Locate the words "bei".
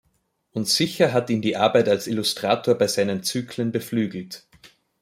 2.73-2.87